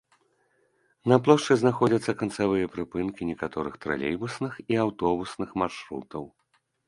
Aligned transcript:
На 1.11 1.17
плошчы 1.25 1.57
знаходзяцца 1.63 2.11
канцавыя 2.21 2.71
прыпынкі 2.77 3.29
некаторых 3.31 3.77
тралейбусных 3.83 4.53
і 4.75 4.83
аўтобусных 4.87 5.49
маршрутаў. 5.63 6.23